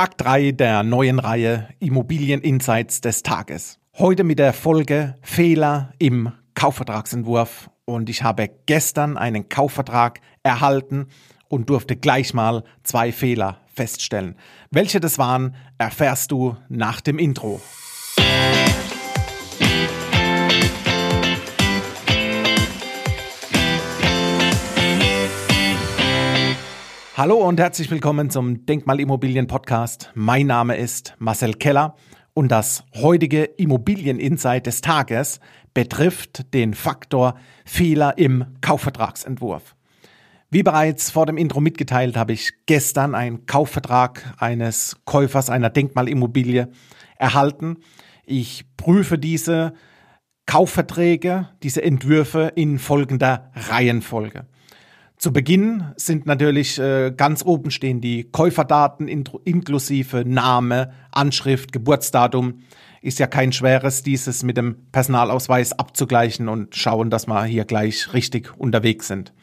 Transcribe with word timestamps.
Tag 0.00 0.16
3 0.16 0.52
der 0.52 0.82
neuen 0.82 1.18
Reihe 1.18 1.68
Immobilien 1.78 2.40
Insights 2.40 3.02
des 3.02 3.22
Tages. 3.22 3.78
Heute 3.98 4.24
mit 4.24 4.38
der 4.38 4.54
Folge 4.54 5.14
Fehler 5.20 5.92
im 5.98 6.32
Kaufvertragsentwurf. 6.54 7.68
Und 7.84 8.08
ich 8.08 8.22
habe 8.22 8.48
gestern 8.64 9.18
einen 9.18 9.50
Kaufvertrag 9.50 10.22
erhalten 10.42 11.08
und 11.50 11.68
durfte 11.68 11.96
gleich 11.96 12.32
mal 12.32 12.64
zwei 12.82 13.12
Fehler 13.12 13.60
feststellen. 13.74 14.36
Welche 14.70 15.00
das 15.00 15.18
waren, 15.18 15.54
erfährst 15.76 16.32
du 16.32 16.56
nach 16.70 17.02
dem 17.02 17.18
Intro. 17.18 17.60
Hallo 27.20 27.36
und 27.46 27.60
herzlich 27.60 27.90
willkommen 27.90 28.30
zum 28.30 28.64
Denkmalimmobilien 28.64 29.46
Podcast. 29.46 30.10
Mein 30.14 30.46
Name 30.46 30.78
ist 30.78 31.16
Marcel 31.18 31.52
Keller 31.52 31.94
und 32.32 32.48
das 32.48 32.82
heutige 32.94 33.44
Immobilien 33.44 34.18
Insight 34.18 34.64
des 34.64 34.80
Tages 34.80 35.38
betrifft 35.74 36.54
den 36.54 36.72
Faktor 36.72 37.34
Fehler 37.66 38.16
im 38.16 38.46
Kaufvertragsentwurf. 38.62 39.76
Wie 40.48 40.62
bereits 40.62 41.10
vor 41.10 41.26
dem 41.26 41.36
Intro 41.36 41.60
mitgeteilt, 41.60 42.16
habe 42.16 42.32
ich 42.32 42.52
gestern 42.64 43.14
einen 43.14 43.44
Kaufvertrag 43.44 44.34
eines 44.38 44.96
Käufers 45.04 45.50
einer 45.50 45.68
Denkmalimmobilie 45.68 46.70
erhalten. 47.18 47.80
Ich 48.24 48.64
prüfe 48.78 49.18
diese 49.18 49.74
Kaufverträge, 50.46 51.50
diese 51.62 51.82
Entwürfe 51.82 52.50
in 52.54 52.78
folgender 52.78 53.50
Reihenfolge. 53.54 54.46
Zu 55.20 55.34
Beginn 55.34 55.92
sind 55.96 56.24
natürlich 56.24 56.78
äh, 56.78 57.12
ganz 57.14 57.44
oben 57.44 57.70
stehen 57.70 58.00
die 58.00 58.24
Käuferdaten 58.24 59.06
inklusive 59.06 60.24
Name, 60.24 60.94
Anschrift, 61.12 61.72
Geburtsdatum. 61.72 62.62
Ist 63.02 63.18
ja 63.18 63.26
kein 63.26 63.52
schweres, 63.52 64.02
dieses 64.02 64.42
mit 64.44 64.56
dem 64.56 64.86
Personalausweis 64.92 65.78
abzugleichen 65.78 66.48
und 66.48 66.74
schauen, 66.74 67.10
dass 67.10 67.26
wir 67.26 67.44
hier 67.44 67.66
gleich 67.66 68.14
richtig 68.14 68.56
unterwegs 68.56 69.08
sind. 69.08 69.34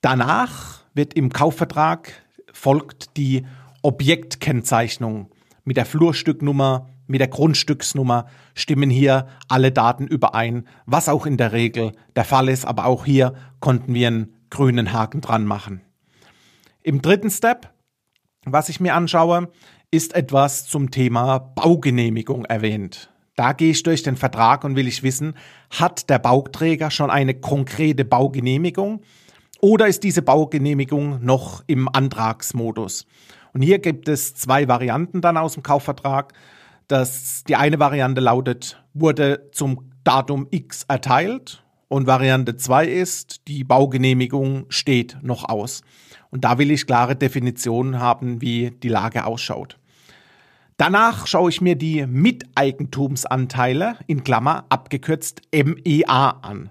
Danach 0.00 0.80
wird 0.92 1.14
im 1.14 1.30
Kaufvertrag 1.30 2.12
folgt 2.52 3.16
die 3.16 3.46
Objektkennzeichnung 3.82 5.30
mit 5.62 5.76
der 5.76 5.86
Flurstücknummer, 5.86 6.90
mit 7.06 7.20
der 7.20 7.28
Grundstücksnummer 7.28 8.26
stimmen 8.54 8.90
hier 8.90 9.28
alle 9.46 9.70
Daten 9.70 10.08
überein, 10.08 10.66
was 10.84 11.08
auch 11.08 11.26
in 11.26 11.36
der 11.36 11.52
Regel 11.52 11.92
der 12.16 12.24
Fall 12.24 12.48
ist, 12.48 12.64
aber 12.64 12.86
auch 12.86 13.04
hier 13.04 13.34
konnten 13.60 13.94
wir 13.94 14.08
einen 14.08 14.33
grünen 14.50 14.92
Haken 14.92 15.20
dran 15.20 15.44
machen. 15.44 15.80
Im 16.82 17.02
dritten 17.02 17.30
Step, 17.30 17.72
was 18.44 18.68
ich 18.68 18.80
mir 18.80 18.94
anschaue, 18.94 19.50
ist 19.90 20.14
etwas 20.14 20.66
zum 20.66 20.90
Thema 20.90 21.38
Baugenehmigung 21.38 22.44
erwähnt. 22.44 23.10
Da 23.36 23.52
gehe 23.52 23.70
ich 23.70 23.82
durch 23.82 24.02
den 24.02 24.16
Vertrag 24.16 24.64
und 24.64 24.76
will 24.76 24.86
ich 24.86 25.02
wissen, 25.02 25.34
hat 25.70 26.08
der 26.08 26.18
Bauträger 26.18 26.90
schon 26.90 27.10
eine 27.10 27.34
konkrete 27.34 28.04
Baugenehmigung 28.04 29.02
oder 29.60 29.88
ist 29.88 30.04
diese 30.04 30.22
Baugenehmigung 30.22 31.24
noch 31.24 31.64
im 31.66 31.88
Antragsmodus? 31.88 33.06
Und 33.54 33.62
hier 33.62 33.78
gibt 33.78 34.08
es 34.08 34.34
zwei 34.34 34.68
Varianten 34.68 35.20
dann 35.20 35.36
aus 35.36 35.54
dem 35.54 35.62
Kaufvertrag. 35.62 36.34
Das, 36.86 37.44
die 37.44 37.56
eine 37.56 37.78
Variante 37.78 38.20
lautet, 38.20 38.84
wurde 38.92 39.48
zum 39.52 39.90
Datum 40.04 40.48
X 40.50 40.84
erteilt 40.86 41.63
und 41.88 42.06
Variante 42.06 42.56
2 42.56 42.86
ist, 42.86 43.46
die 43.48 43.64
Baugenehmigung 43.64 44.66
steht 44.68 45.18
noch 45.22 45.48
aus. 45.48 45.82
Und 46.30 46.44
da 46.44 46.58
will 46.58 46.70
ich 46.70 46.86
klare 46.86 47.16
Definitionen 47.16 48.00
haben, 48.00 48.40
wie 48.40 48.70
die 48.70 48.88
Lage 48.88 49.24
ausschaut. 49.26 49.78
Danach 50.76 51.26
schaue 51.26 51.50
ich 51.50 51.60
mir 51.60 51.76
die 51.76 52.04
Miteigentumsanteile 52.06 53.96
in 54.06 54.24
Klammer 54.24 54.64
abgekürzt 54.68 55.42
MEA 55.52 56.30
an. 56.42 56.70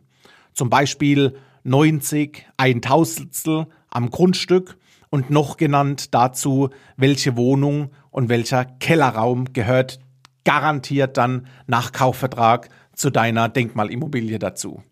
Zum 0.54 0.70
Beispiel 0.70 1.37
90 1.64 2.45
ein 2.58 2.82
Tausendstel 2.82 3.67
am 3.89 4.10
Grundstück 4.10 4.77
und 5.10 5.30
noch 5.30 5.55
genannt 5.58 6.14
dazu, 6.14 6.70
welche 6.98 7.37
Wohnung 7.37 7.92
und 8.11 8.27
welcher 8.30 8.66
Kellerraum 8.66 9.54
gehört 9.54 9.99
garantiert 10.43 11.17
dann 11.17 11.48
nach 11.67 11.92
Kaufvertrag 11.92 12.70
zu 12.93 13.10
deiner 13.10 13.49
Denkmalimmobilie 13.49 14.39
dazu. 14.39 14.83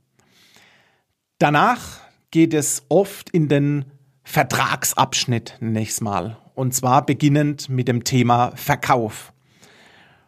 Danach 1.42 2.02
geht 2.30 2.54
es 2.54 2.84
oft 2.88 3.32
in 3.32 3.48
den 3.48 3.86
Vertragsabschnitt 4.24 5.58
nächstes 5.60 6.02
Mal. 6.02 6.38
Und 6.54 6.76
zwar 6.76 7.04
beginnend 7.04 7.68
mit 7.68 7.88
dem 7.88 8.04
Thema 8.04 8.52
Verkauf. 8.54 9.34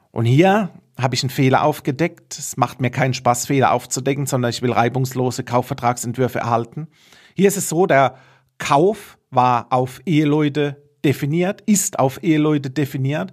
Und 0.10 0.26
hier 0.26 0.72
habe 1.00 1.14
ich 1.14 1.22
einen 1.22 1.30
Fehler 1.30 1.62
aufgedeckt. 1.62 2.40
Es 2.40 2.58
macht 2.58 2.82
mir 2.82 2.90
keinen 2.90 3.14
Spaß, 3.14 3.46
Fehler 3.46 3.74
aufzudecken, 3.74 4.26
sondern 4.26 4.50
ich 4.50 4.64
will 4.64 4.72
reibungslose 4.72 5.44
Kaufvertragsentwürfe 5.44 6.40
erhalten. 6.40 6.88
Hier 7.36 7.48
ist 7.48 7.58
es 7.58 7.70
so, 7.70 7.86
der 7.86 8.16
Kauf 8.58 9.20
war 9.30 9.68
auf 9.70 10.02
Eheleute 10.08 10.82
definiert, 11.06 11.62
ist 11.68 12.00
auf 12.00 12.24
Eheleute 12.24 12.72
definiert 12.72 13.32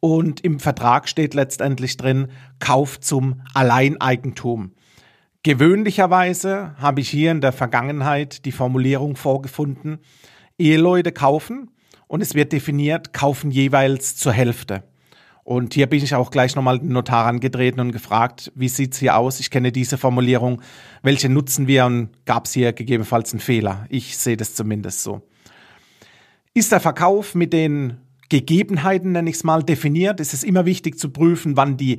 und 0.00 0.42
im 0.42 0.60
Vertrag 0.60 1.08
steht 1.08 1.32
letztendlich 1.32 1.96
drin 1.96 2.30
Kauf 2.58 3.00
zum 3.00 3.40
Alleineigentum. 3.54 4.74
Gewöhnlicherweise 5.44 6.76
habe 6.78 7.00
ich 7.00 7.08
hier 7.08 7.32
in 7.32 7.40
der 7.40 7.50
Vergangenheit 7.50 8.44
die 8.44 8.52
Formulierung 8.52 9.16
vorgefunden, 9.16 9.98
Eheleute 10.56 11.10
kaufen 11.10 11.72
und 12.06 12.20
es 12.20 12.36
wird 12.36 12.52
definiert, 12.52 13.12
kaufen 13.12 13.50
jeweils 13.50 14.14
zur 14.14 14.32
Hälfte. 14.32 14.84
Und 15.42 15.74
hier 15.74 15.88
bin 15.88 16.04
ich 16.04 16.14
auch 16.14 16.30
gleich 16.30 16.54
nochmal 16.54 16.78
den 16.78 16.90
Notar 16.90 17.26
angetreten 17.26 17.80
und 17.80 17.90
gefragt, 17.90 18.52
wie 18.54 18.68
sieht's 18.68 18.98
hier 18.98 19.16
aus? 19.16 19.40
Ich 19.40 19.50
kenne 19.50 19.72
diese 19.72 19.98
Formulierung, 19.98 20.62
welche 21.02 21.28
nutzen 21.28 21.66
wir 21.66 21.86
und 21.86 22.10
gab 22.24 22.46
es 22.46 22.52
hier 22.52 22.72
gegebenenfalls 22.72 23.32
einen 23.32 23.40
Fehler? 23.40 23.86
Ich 23.88 24.16
sehe 24.18 24.36
das 24.36 24.54
zumindest 24.54 25.02
so. 25.02 25.22
Ist 26.54 26.70
der 26.70 26.78
Verkauf 26.78 27.34
mit 27.34 27.52
den 27.52 27.96
Gegebenheiten, 28.28 29.10
nenne 29.10 29.28
ich 29.28 29.36
es 29.36 29.44
mal, 29.44 29.64
definiert? 29.64 30.20
Ist 30.20 30.34
es 30.34 30.44
immer 30.44 30.66
wichtig 30.66 31.00
zu 31.00 31.10
prüfen, 31.10 31.56
wann 31.56 31.76
die, 31.76 31.98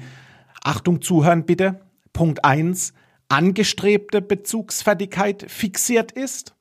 Achtung, 0.64 1.02
zuhören 1.02 1.46
bitte, 1.46 1.81
Punkt 2.14 2.46
eins 2.46 2.94
angestrebte 3.34 4.22
Bezugsfertigkeit 4.22 5.46
fixiert 5.50 6.12
ist. 6.12 6.54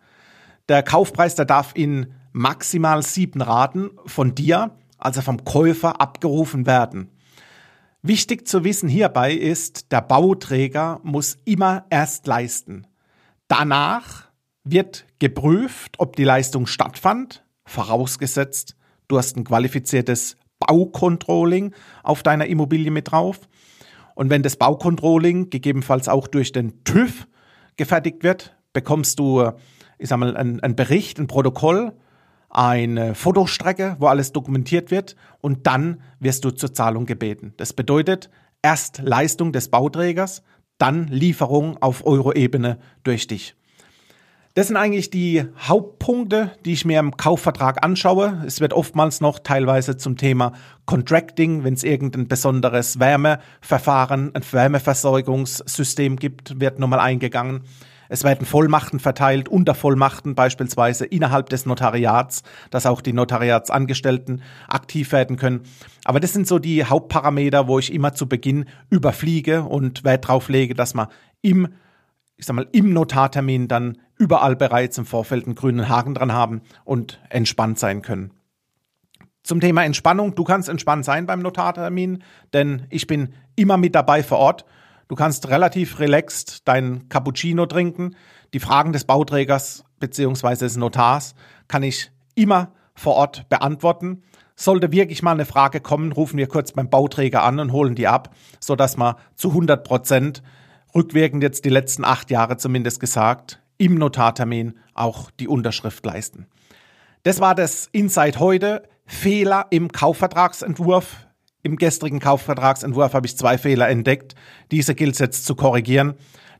Der 0.69 0.83
Kaufpreis, 0.83 1.35
der 1.35 1.45
darf 1.45 1.73
in 1.75 2.15
maximal 2.33 3.03
sieben 3.03 3.41
Raten 3.41 3.91
von 4.07 4.35
dir, 4.35 4.77
also 4.99 5.21
vom 5.21 5.45
Käufer, 5.45 6.01
abgerufen 6.01 6.67
werden. 6.67 7.11
Wichtig 8.03 8.47
zu 8.47 8.63
wissen 8.63 8.89
hierbei 8.89 9.33
ist, 9.33 9.91
der 9.91 10.01
Bauträger 10.01 11.01
muss 11.03 11.39
immer 11.45 11.87
erst 11.91 12.27
leisten. 12.27 12.87
Danach 13.49 14.29
wird 14.63 15.07
geprüft, 15.19 15.97
ob 15.99 16.15
die 16.15 16.25
Leistung 16.25 16.67
stattfand, 16.67 17.45
vorausgesetzt, 17.65 18.77
du 19.09 19.19
hast 19.19 19.37
ein 19.37 19.45
qualifiziertes 19.45 20.37
Baucontrolling 20.67 21.75
auf 22.03 22.23
deiner 22.23 22.47
Immobilie 22.47 22.91
mit 22.91 23.11
drauf. 23.11 23.41
Und 24.15 24.31
wenn 24.31 24.43
das 24.43 24.57
Baucontrolling 24.57 25.51
gegebenenfalls 25.51 26.09
auch 26.09 26.27
durch 26.27 26.53
den 26.53 26.85
TÜV 26.85 27.27
gefertigt 27.77 28.23
wird, 28.23 28.57
bekommst 28.73 29.19
du, 29.19 29.51
ich 29.99 30.09
sag 30.09 30.19
mal, 30.19 30.37
einen 30.37 30.77
Bericht, 30.77 31.19
ein 31.19 31.27
Protokoll, 31.27 31.93
eine 32.49 33.15
Fotostrecke, 33.15 33.97
wo 33.99 34.07
alles 34.07 34.33
dokumentiert 34.33 34.91
wird 34.91 35.17
und 35.41 35.67
dann 35.67 36.01
wirst 36.21 36.45
du 36.45 36.51
zur 36.51 36.73
Zahlung 36.73 37.05
gebeten. 37.05 37.53
Das 37.59 37.73
bedeutet 37.73 38.31
erst 38.63 39.01
Leistung 39.03 39.53
des 39.53 39.69
Bauträgers, 39.69 40.43
dann 40.79 41.09
Lieferung 41.09 41.77
auf 41.83 42.07
Euro-Ebene 42.07 42.79
durch 43.03 43.27
dich. 43.27 43.57
Das 44.57 44.69
sind 44.69 44.79
eigentlich 44.79 45.11
die 45.11 45.45
Hauptpunkte, 45.59 46.51
die 46.65 46.73
ich 46.73 46.87
mir 46.87 46.99
im 46.99 47.19
Kaufvertrag 47.19 47.85
anschaue. 47.85 48.43
Es 48.47 48.59
wird 48.59 48.73
oftmals 48.73 49.21
noch 49.21 49.39
teilweise 49.39 49.99
zum 49.99 50.17
Thema 50.17 50.55
Contracting, 50.87 51.63
wenn 51.63 51.75
es 51.75 51.85
irgendein 51.85 52.27
besonderes 52.27 52.99
Wärmeverfahren, 52.99 54.35
ein 54.35 54.43
Wärmeversorgungssystem 54.51 56.17
gibt, 56.17 56.59
wird 56.59 56.79
nochmal 56.79 57.01
eingegangen. 57.01 57.65
Es 58.09 58.25
werden 58.25 58.47
Vollmachten 58.47 58.99
verteilt, 58.99 59.51
Untervollmachten 59.51 60.35
beispielsweise 60.35 61.05
innerhalb 61.05 61.51
des 61.51 61.67
Notariats, 61.67 62.43
dass 62.71 62.87
auch 62.87 63.03
die 63.03 63.13
Notariatsangestellten 63.13 64.41
aktiv 64.69 65.13
werden 65.13 65.37
können. 65.37 65.65
Aber 66.07 66.19
das 66.19 66.33
sind 66.33 66.47
so 66.47 66.59
die 66.59 66.83
Hauptparameter, 66.83 67.69
wo 67.69 67.79
ich 67.79 67.93
immer 67.93 68.15
zu 68.15 68.27
Beginn 68.27 68.65
überfliege 68.89 69.65
und 69.65 70.03
Wert 70.03 70.29
drauf 70.29 70.49
lege, 70.49 70.73
dass 70.73 70.95
man 70.95 71.09
im, 71.43 71.69
ich 72.39 72.47
sag 72.47 72.57
mal, 72.57 72.69
im 72.73 72.95
Notartermin 72.95 73.69
dann 73.69 73.99
überall 74.19 74.57
bereits 74.57 74.99
im 74.99 75.07
Vorfeld 75.07 75.47
einen 75.47 75.55
grünen 75.55 75.89
Haken 75.89 76.15
dran 76.15 76.33
haben 76.33 76.63
und 76.85 77.21
entspannt 77.29 77.79
sein 77.79 78.03
können. 78.03 78.33
Zum 79.43 79.61
Thema 79.61 79.85
Entspannung, 79.85 80.35
du 80.35 80.45
kannst 80.45 80.69
entspannt 80.69 81.05
sein 81.05 81.27
beim 81.27 81.41
Notartermin, 81.41 82.23
denn 82.53 82.87
ich 82.91 83.07
bin 83.07 83.35
immer 83.55 83.77
mit 83.77 83.95
dabei 83.95 84.23
vor 84.23 84.39
Ort 84.39 84.65
Du 85.09 85.15
kannst 85.15 85.49
relativ 85.49 86.01
relaxed 86.01 86.67
dein 86.67 87.09
Cappuccino 87.09 87.67
trinken. 87.67 88.17
Die 88.53 88.61
Fragen 88.61 88.93
des 88.93 89.05
Bauträgers 89.05 89.85
bzw. 90.01 90.57
des 90.57 90.77
Notars 90.77 91.35
kann 91.69 91.85
ich 91.85 92.11
immer 92.35 92.73
vor 92.95 93.15
Ort 93.15 93.49
beantworten. 93.49 94.23
Sollte 94.57 94.91
wirklich 94.91 95.23
mal 95.23 95.33
eine 95.33 95.45
Frage 95.45 95.81
kommen, 95.81 96.13
rufen 96.13 96.39
wir 96.39 96.49
kurz 96.49 96.73
beim 96.73 96.91
Bauträger 96.91 97.45
an 97.45 97.61
und 97.61 97.73
holen 97.73 97.95
die 97.95 98.09
ab, 98.09 98.35
sodass 98.59 98.97
wir 98.97 99.17
zu 99.35 99.51
100 99.51 99.85
Prozent 99.85 100.43
rückwirkend 100.95 101.43
jetzt 101.43 101.65
die 101.65 101.71
letzten 101.71 102.05
acht 102.05 102.31
Jahre 102.31 102.57
zumindest 102.57 102.99
gesagt, 102.99 103.61
im 103.79 103.97
Notartermin 103.97 104.79
auch 104.95 105.31
die 105.31 105.49
Unterschrift 105.49 106.05
leisten. 106.05 106.47
Das 107.23 107.41
war 107.41 107.55
das 107.55 107.89
Insight 107.93 108.39
heute. 108.39 108.89
Fehler 109.07 109.67
im 109.71 109.93
Kaufvertragsentwurf 109.93 111.27
im 111.67 111.77
gestrigen 111.77 112.21
Kaufvertragsentwurf 112.21 113.13
habe 113.13 113.27
ich 113.27 113.37
zwei 113.37 113.59
Fehler 113.59 113.89
entdeckt. 113.89 114.37
Diese 114.71 114.95
gilt 114.95 115.15
es 115.15 115.19
jetzt 115.19 115.47
zu 115.47 115.57
korrigieren. 115.57 116.15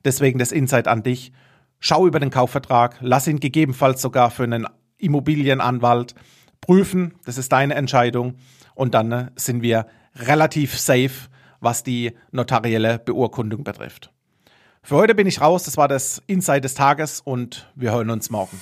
Deswegen 0.05 0.41
das 0.41 0.51
Insight 0.51 0.89
an 0.89 1.05
dich. 1.05 1.33
Schau 1.79 2.09
über 2.09 2.19
den 2.19 2.31
Kaufvertrag, 2.31 2.97
lass 3.01 3.29
ihn 3.29 3.39
gegebenenfalls 3.39 4.03
sogar 4.03 4.33
für 4.33 4.43
einen 4.43 4.67
Immobilienanwalt 4.99 6.17
prüfen. 6.61 7.15
Das 7.25 7.39
ist 7.39 7.53
deine 7.53 7.75
Entscheidung. 7.75 8.35
Und 8.75 8.95
dann 8.95 9.13
äh, 9.13 9.31
sind 9.37 9.63
wir 9.63 9.87
relativ 10.17 10.77
safe, 10.77 11.29
was 11.61 11.85
die 11.85 12.13
notarielle 12.33 12.99
Beurkundung 12.99 13.63
betrifft. 13.63 14.11
Für 14.87 14.95
heute 14.95 15.17
bin 15.17 15.27
ich 15.27 15.41
raus. 15.41 15.65
Das 15.65 15.77
war 15.77 15.89
das 15.89 16.23
Insight 16.29 16.63
des 16.63 16.75
Tages 16.75 17.21
und 17.21 17.69
wir 17.75 17.91
hören 17.91 18.09
uns 18.09 18.31
morgen. 18.31 18.57